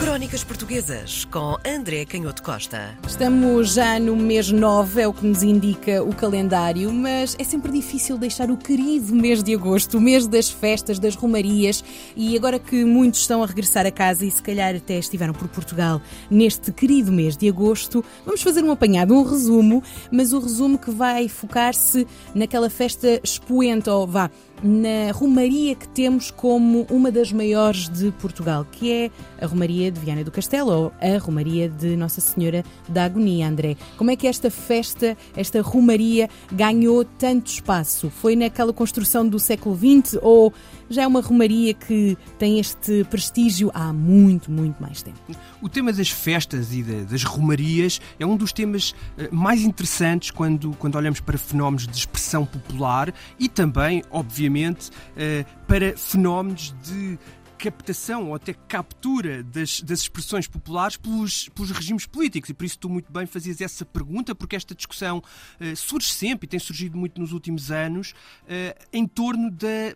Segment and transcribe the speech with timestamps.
[0.00, 2.96] Crónicas Portuguesas com André Canhoto Costa.
[3.06, 7.70] Estamos já no mês 9, é o que nos indica o calendário, mas é sempre
[7.70, 11.84] difícil deixar o querido mês de agosto, o mês das festas, das romarias,
[12.16, 15.48] e agora que muitos estão a regressar a casa e se calhar até estiveram por
[15.48, 20.78] Portugal neste querido mês de agosto, vamos fazer um apanhado, um resumo, mas o resumo
[20.78, 24.30] que vai focar-se naquela festa expoente, ou vá,
[24.62, 29.10] na romaria que temos como uma das maiores de Portugal, que é
[29.40, 33.76] a Romaria de Viana do Castelo, ou a Romaria de Nossa Senhora da Agonia, André.
[33.96, 38.10] Como é que esta festa, esta romaria, ganhou tanto espaço?
[38.10, 40.52] Foi naquela construção do século XX ou
[40.88, 45.18] já é uma romaria que tem este prestígio há muito, muito mais tempo?
[45.62, 50.72] O tema das festas e das romarias é um dos temas eh, mais interessantes quando,
[50.72, 57.16] quando olhamos para fenómenos de expressão popular e também, obviamente, eh, para fenómenos de
[57.60, 62.48] captação ou até captura das, das expressões populares pelos, pelos, regimes políticos.
[62.48, 66.46] E por isso tu muito bem fazias essa pergunta, porque esta discussão uh, surge sempre
[66.46, 68.12] e tem surgido muito nos últimos anos
[68.44, 69.94] uh, em torno da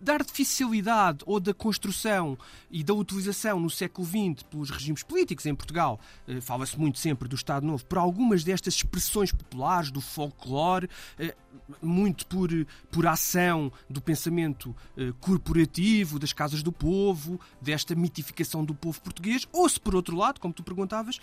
[0.00, 2.36] da artificialidade ou da construção
[2.70, 7.28] e da utilização no século XX pelos regimes políticos em Portugal, eh, fala-se muito sempre
[7.28, 11.34] do Estado Novo, por algumas destas expressões populares, do folclore, eh,
[11.82, 12.50] muito por,
[12.90, 19.46] por ação do pensamento eh, corporativo, das casas do povo, desta mitificação do povo português,
[19.52, 21.20] ou se por outro lado, como tu perguntavas,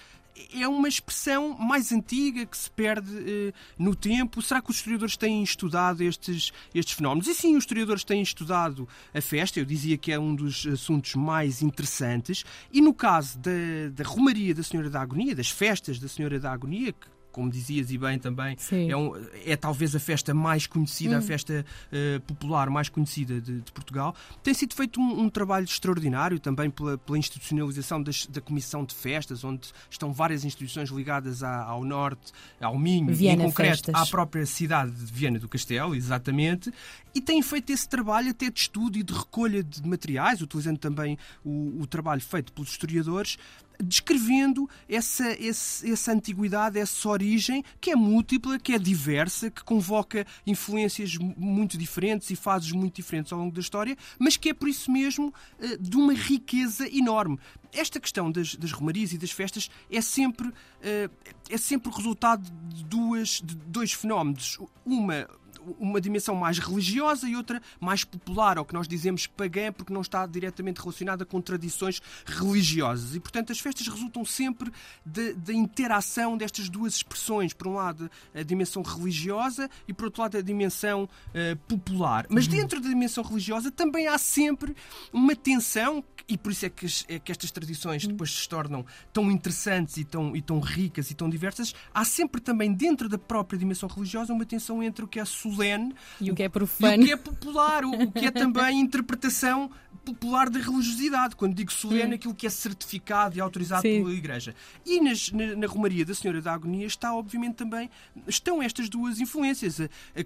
[0.53, 4.42] é uma expressão mais antiga que se perde eh, no tempo.
[4.42, 7.28] Será que os historiadores têm estudado estes, estes fenómenos?
[7.28, 11.16] E sim, os historiadores têm estudado a festa, eu dizia que é um dos assuntos
[11.16, 12.44] mais interessantes.
[12.72, 13.52] E no caso da,
[13.94, 17.91] da Romaria da Senhora da Agonia, das festas da Senhora da Agonia, que como dizias
[17.91, 19.13] e bem também, é, um,
[19.45, 21.19] é, talvez a festa mais conhecida, hum.
[21.19, 24.16] a festa uh, popular mais conhecida de, de, Portugal.
[24.41, 28.95] Tem sido feito um, um trabalho extraordinário também pela, pela institucionalização das, da Comissão de
[28.95, 33.94] Festas, onde estão várias instituições ligadas à, ao Norte, ao Minho, Viana em concreto Festas.
[33.94, 36.73] à própria cidade de Viana do Castelo, exatamente,
[37.13, 41.19] e têm feito esse trabalho até de estudo e de recolha de materiais, utilizando também
[41.45, 43.38] o, o trabalho feito pelos historiadores,
[43.83, 51.15] descrevendo essa, essa antiguidade, essa origem que é múltipla, que é diversa, que convoca influências
[51.15, 54.91] muito diferentes e fases muito diferentes ao longo da história, mas que é por isso
[54.91, 57.39] mesmo eh, de uma riqueza enorme.
[57.73, 60.51] Esta questão das, das romarias e das festas é sempre,
[60.81, 61.09] eh,
[61.49, 64.57] é sempre o resultado de, duas, de dois fenómenos.
[64.85, 65.27] Uma
[65.79, 70.01] uma dimensão mais religiosa e outra mais popular, ou que nós dizemos pagã, porque não
[70.01, 73.16] está diretamente relacionada com tradições religiosas.
[73.16, 74.72] E, portanto, as festas resultam sempre
[75.06, 77.53] da interação destas duas expressões.
[77.53, 82.25] Por um lado, a dimensão religiosa e, por outro lado, a dimensão uh, popular.
[82.29, 82.51] Mas uhum.
[82.51, 84.75] dentro da dimensão religiosa também há sempre
[85.11, 88.11] uma tensão, e por isso é que, é que estas tradições uhum.
[88.11, 91.73] depois se tornam tão interessantes e tão, e tão ricas e tão diversas.
[91.94, 95.25] Há sempre também, dentro da própria dimensão religiosa, uma tensão entre o que é
[95.57, 98.79] solene e o que é profano o que é popular, o, o que é também
[98.79, 99.69] interpretação
[100.13, 101.35] popular da religiosidade.
[101.35, 104.03] Quando digo solene, aquilo que é certificado e autorizado Sim.
[104.03, 104.56] pela Igreja.
[104.85, 107.90] E nas, na, na, Romaria da Senhora da Agonia está, obviamente, também
[108.25, 109.79] estão estas duas influências.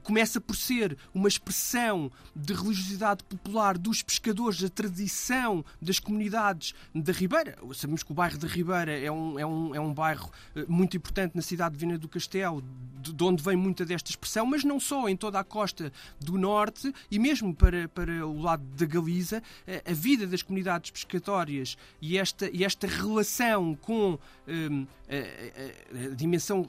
[0.03, 7.11] começa por ser uma expressão de religiosidade popular dos pescadores, da tradição das comunidades da
[7.11, 7.57] Ribeira.
[7.73, 10.95] Sabemos que o bairro da Ribeira é um, é um, é um bairro eh, muito
[10.95, 12.63] importante na cidade de Viana do Castelo,
[13.01, 16.93] de onde vem muita desta expressão, mas não só, em toda a costa do norte
[17.09, 19.41] e mesmo para, para o lado da Galiza,
[19.85, 24.17] a vida das comunidades pescatórias e esta, e esta relação com
[24.47, 26.67] um, a, a, a dimensão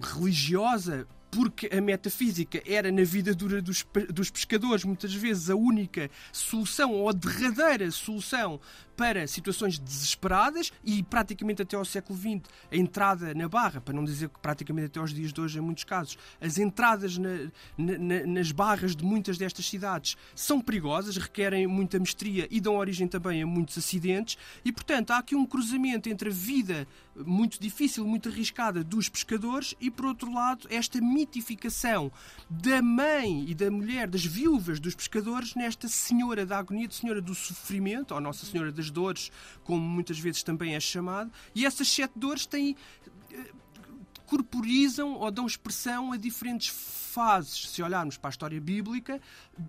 [0.00, 6.10] religiosa porque a metafísica era na vida dura dos, dos pescadores muitas vezes a única
[6.32, 8.60] solução ou a derradeira solução
[8.96, 12.40] para situações desesperadas e praticamente até ao século XX
[12.72, 15.60] a entrada na barra, para não dizer que praticamente até aos dias de hoje em
[15.60, 21.66] muitos casos, as entradas na, na, nas barras de muitas destas cidades são perigosas, requerem
[21.66, 26.08] muita mestria e dão origem também a muitos acidentes e portanto há aqui um cruzamento
[26.08, 32.12] entre a vida muito difícil, muito arriscada dos pescadores e por outro lado esta mitificação
[32.50, 37.34] da mãe e da mulher, das viúvas dos pescadores nesta Senhora da Agonia, Senhora do
[37.34, 39.32] Sofrimento, ou Nossa Senhora das Dores,
[39.64, 42.76] como muitas vezes também é chamado, e essas sete dores têm
[43.32, 43.50] eh,
[44.26, 46.68] corporizam ou dão expressão a diferentes
[47.16, 49.18] fases, se olharmos para a história bíblica,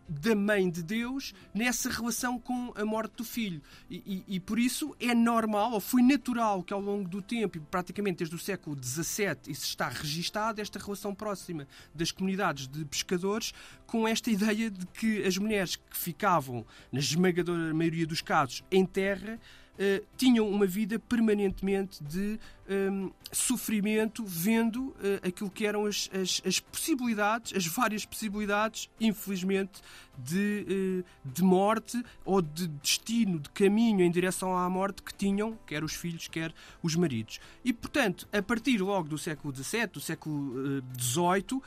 [0.10, 3.62] da mãe de Deus nessa relação com a morte do filho.
[3.90, 7.58] E, e, e por isso é normal, ou foi natural, que ao longo do tempo,
[7.58, 11.66] e praticamente desde o século XVII, isso está registado, esta relação próxima
[11.96, 13.54] das comunidades de pescadores
[13.86, 18.86] com esta ideia de que as mulheres que ficavam, na esmagadora maioria dos casos, em
[18.86, 19.40] terra,
[19.78, 22.40] uh, tinham uma vida permanentemente de
[22.70, 29.82] um, sofrimento, vendo uh, aquilo que eram as, as, as, possibilidades, as várias possibilidades, infelizmente,
[30.18, 35.58] de, uh, de morte ou de destino, de caminho em direção à morte que tinham,
[35.66, 37.40] quer os filhos, quer os maridos.
[37.64, 41.62] E, portanto, a partir logo do século XVII, do século XVIII,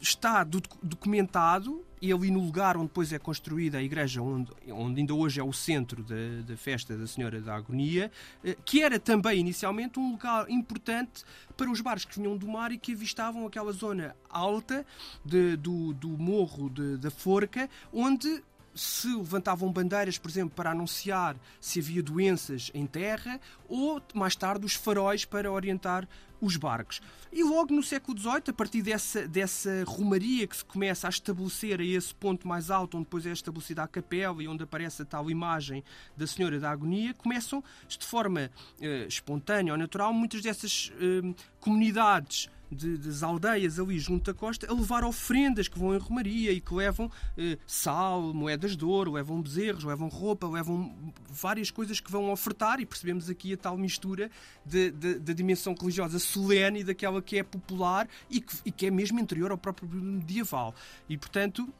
[0.00, 0.44] está
[0.82, 5.40] documentado e ali no lugar onde depois é construída a igreja, onde, onde ainda hoje
[5.40, 8.10] é o centro da, festa da Senhora da Agonia,
[8.44, 11.24] eh, que era também inicialmente um lugar importante
[11.56, 14.84] para os barcos que vinham do mar e que avistavam aquela zona alta
[15.24, 18.42] de, do, do morro de, da Forca, onde
[18.76, 24.66] se levantavam bandeiras, por exemplo, para anunciar se havia doenças em terra, ou mais tarde
[24.66, 26.06] os faróis para orientar
[26.40, 27.00] os barcos.
[27.32, 31.80] E logo no século XVIII, a partir dessa, dessa romaria que se começa a estabelecer
[31.80, 35.04] a esse ponto mais alto, onde depois é estabelecida a capela e onde aparece a
[35.04, 35.82] tal imagem
[36.16, 38.50] da Senhora da Agonia, começam de forma
[38.80, 44.70] eh, espontânea ou natural muitas dessas eh, comunidades de, das aldeias ali junto à costa
[44.70, 49.12] a levar ofrendas que vão em Romaria e que levam eh, sal, moedas de ouro,
[49.12, 53.76] levam bezerros, levam roupa, levam várias coisas que vão ofertar e percebemos aqui a tal
[53.76, 54.30] mistura
[54.64, 59.18] da dimensão religiosa solene e daquela que é popular e que, e que é mesmo
[59.18, 60.74] interior ao próprio medieval.
[61.08, 61.72] E, portanto,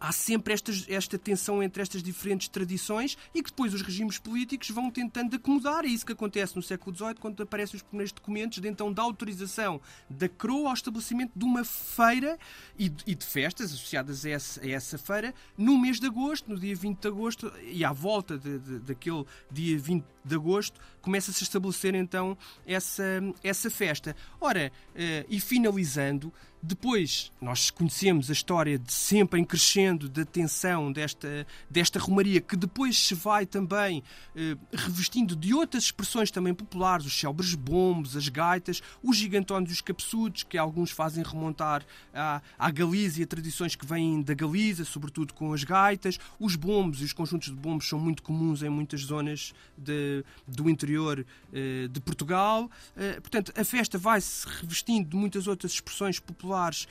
[0.00, 4.90] há sempre esta, tensão entre estas diferentes tradições e que depois os regimes políticos vão
[4.90, 5.84] tentando acomodar.
[5.84, 9.02] É isso que acontece no século XVIII, quando aparecem os primeiros documentos de então da
[9.02, 12.38] autorização da coroa ao estabelecimento de uma feira
[12.78, 16.50] e de, e de festas associadas a essa, a essa, feira no mês de agosto,
[16.50, 20.80] no dia 20 de agosto, e à volta de, de, daquele dia 20 de agosto,
[21.02, 22.36] começa-se a estabelecer então
[22.66, 23.04] essa,
[23.42, 24.16] essa festa.
[24.40, 26.32] Ora, uh, e finalizando,
[26.62, 32.54] depois, nós conhecemos a história de sempre em crescendo da tensão desta, desta romaria, que
[32.54, 34.02] depois se vai também
[34.36, 39.72] eh, revestindo de outras expressões também populares, os célebres bombos, as gaitas, os gigantones e
[39.72, 45.32] os capsudos, que alguns fazem remontar à, à Galícia, tradições que vêm da Galiza, sobretudo
[45.32, 46.18] com as gaitas.
[46.38, 50.68] Os bombos e os conjuntos de bombos são muito comuns em muitas zonas de, do
[50.68, 51.24] interior
[51.54, 52.70] eh, de Portugal.
[52.94, 56.88] Eh, portanto, a festa vai-se revestindo de muitas outras expressões populares populares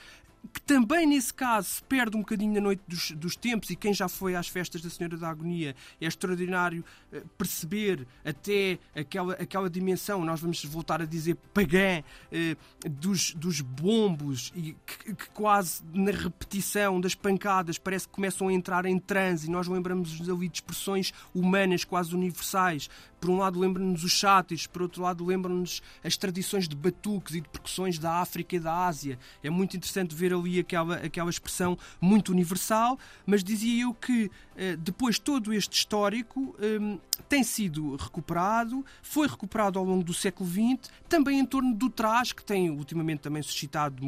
[0.53, 3.93] que também nesse caso se perde um bocadinho na noite dos, dos, tempos, e quem
[3.93, 9.69] já foi às festas da Senhora da Agonia é extraordinário eh, perceber até aquela, aquela
[9.69, 12.01] dimensão, nós vamos voltar a dizer pagã,
[12.31, 12.55] eh,
[12.89, 18.53] dos, dos bombos, e que, que, quase na repetição das pancadas parece que começam a
[18.53, 22.89] entrar em transe, e nós lembramos ali de expressões humanas quase universais.
[23.19, 27.41] Por um lado, lembram-nos os chátiros, por outro lado, lembram-nos as tradições de batuques e
[27.41, 29.19] de percussões da África e da Ásia.
[29.43, 34.75] É muito interessante ver ali aquela, aquela expressão muito universal, mas dizia eu que eh,
[34.75, 36.99] depois todo este histórico um,
[37.29, 42.35] tem sido recuperado, foi recuperado ao longo do século XX, também em torno do traje,
[42.35, 44.03] que tem ultimamente também suscitado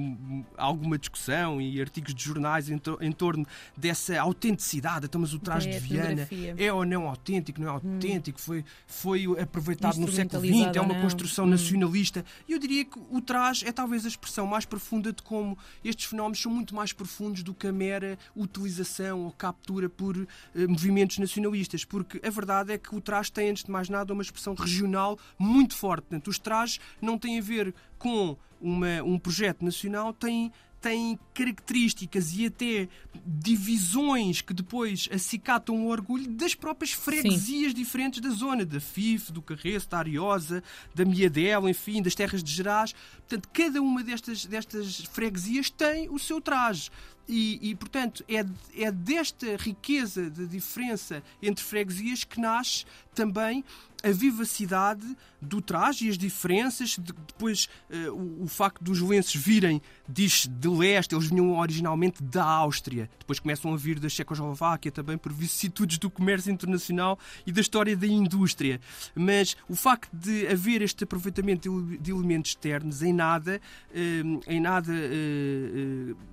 [0.58, 3.46] alguma discussão e artigos de jornais em, to em torno
[3.78, 5.06] dessa autenticidade.
[5.06, 6.28] Então, mas o traje de Viana
[6.58, 7.94] é ou não autêntico, não é hum.
[7.94, 8.66] autêntico, foi,
[9.02, 11.50] foi aproveitado no século XX, é uma construção hum.
[11.50, 12.24] nacionalista.
[12.48, 16.06] E eu diria que o traje é talvez a expressão mais profunda de como estes
[16.06, 20.28] fenómenos são muito mais profundos do que a mera utilização ou captura por uh,
[20.70, 24.22] movimentos nacionalistas, porque a verdade é que o traje tem, antes de mais nada, uma
[24.22, 26.04] expressão regional muito forte.
[26.04, 32.34] Portanto, os trajes não têm a ver com uma, um projeto nacional, têm têm características
[32.34, 32.90] e até
[33.26, 37.78] divisões que depois acicatam o orgulho das próprias freguesias Sim.
[37.78, 42.52] diferentes da zona, da FIF, do Carreço, da Ariosa, da Miadela, enfim, das terras de
[42.52, 42.94] Gerais.
[43.20, 46.90] Portanto, cada uma destas, destas freguesias tem o seu traje.
[47.28, 53.64] E, e, portanto, é, é desta riqueza de diferença entre freguesias que nasce também
[54.04, 55.06] a vivacidade
[55.42, 56.98] do traje e as diferenças.
[56.98, 62.24] De, depois, uh, o, o, facto dos lenços virem, diz de leste, eles vinham originalmente
[62.24, 63.10] da Áustria.
[63.20, 67.96] Depois começam a vir da Checoslováquia também por vicissitudes do comércio internacional e da história
[67.96, 68.80] da indústria.
[69.16, 73.62] Mas o facto de haver este aproveitamento de, de elementos externos em nada,
[73.92, 74.92] uh, em nada.
[74.92, 76.32] Uh,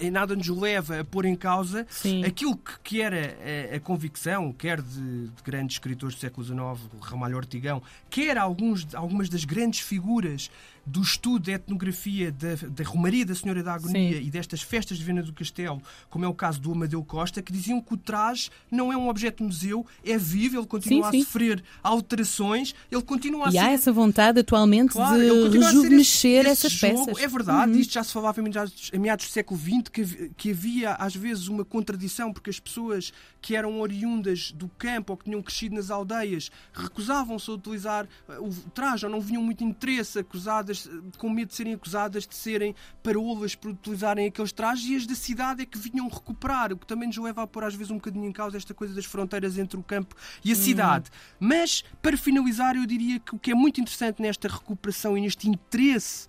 [0.00, 2.24] em nada nos leva a pôr em causa Sim.
[2.24, 3.36] aquilo que, que era
[3.72, 8.94] a, a, convicção, quer de, de, grandes escritores do século XIX, Ramalho Ortigão, quer alguns,
[8.94, 10.50] algumas das grandes figuras
[10.84, 14.26] do estudo da etnografia da, da Romaria da Senhora da Agonia Sim.
[14.26, 17.52] e destas festas de Viana do Castelo, como é o caso do Amadeu Costa, que
[17.52, 21.18] diziam que o traje não é um objeto de museu, é vivo, ele continua Sim,
[21.18, 21.22] sim.
[21.22, 26.46] a sofrer alterações, ele continua a E ser há essa vontade atualmente Claro, de rejuvenescer
[26.46, 26.92] essas jogo.
[27.04, 27.18] peças.
[27.18, 27.24] Uhum.
[27.24, 30.50] É verdade, isto já se falava em meados, em meados do século XX, que, que
[30.50, 35.24] havia às vezes uma contradição, porque as pessoas que eram oriundas do campo ou que
[35.24, 40.18] tinham crescido nas aldeias recusavam-se a utilizar eh, o traje ou não vinham muito interesse,
[40.18, 44.96] acusadas, eh, com medo de serem acusadas de serem parolas por utilizarem aqueles trajes, e
[44.96, 47.74] as da cidade é que vinham recuperar, o que também nos leva a pôr às
[47.74, 50.14] vezes um bocadinho em causa esta coisa das fronteiras entre o campo
[50.44, 51.10] e a cidade.
[51.38, 55.48] Mas, para finalizar, eu diria que o que é muito interessante nesta recuperação e neste
[55.48, 56.26] interesse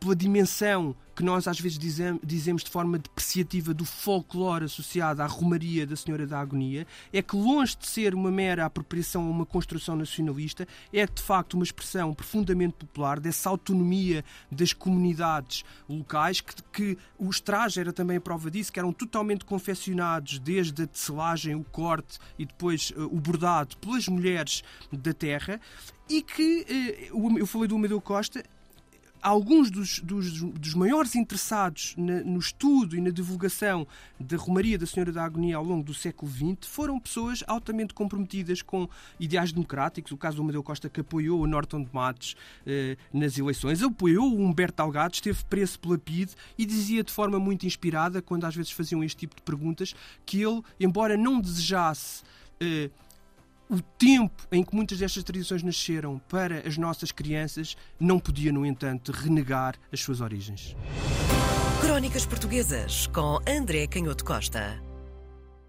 [0.00, 5.26] pela dimensão que nós às vezes dizem- dizemos de forma depreciativa do folclore associado à
[5.26, 9.46] Romaria da Senhora da Agonia, é que longe de ser uma mera apropriação ou uma
[9.46, 16.54] construção nacionalista, é de facto uma expressão profundamente popular dessa autonomia das comunidades locais, que,
[16.72, 21.54] que os trajes era também a prova disso, que eram totalmente confeccionados desde a tecelagem,
[21.54, 25.60] o corte e depois eh, o bordado pelas mulheres da terra,
[26.08, 28.42] e que, eh, eu falei do Amadeu Costa,
[29.24, 33.86] alguns dos, dos- dos maiores interessados na- no estudo e na divulgação
[34.20, 38.60] da Romaria da Senhora da Agonia ao longo do século XX foram pessoas altamente comprometidas
[38.60, 38.86] com
[39.18, 40.12] ideais democráticos.
[40.12, 44.30] O caso do Amadeu Costa, que apoiou o Norton de Matos eh, nas eleições, apoiou
[44.30, 48.54] o Humberto Algado, esteve preso pela PIDE e dizia de forma muito inspirada, quando às
[48.54, 49.94] vezes faziam este tipo de perguntas,
[50.26, 52.22] que ele, embora não desejasse.
[52.60, 52.88] eh,
[53.68, 58.66] o tempo em que muitas destas tradições nasceram para as nossas crianças não podia, no
[58.66, 60.76] entanto, renegar as suas origens.
[61.80, 64.83] Crónicas Portuguesas com André Canhoto Costa.